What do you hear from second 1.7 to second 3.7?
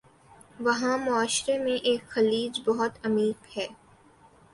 ایک خلیج بہت عمیق ہے